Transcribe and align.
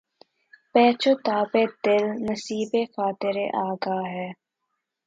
پیچ 0.73 1.01
و 1.07 1.13
تابِ 1.25 1.53
دل 1.83 2.05
نصیبِ 2.27 2.71
خاطرِ 2.95 3.37
آگاہ 3.67 4.05
ہے 4.15 4.27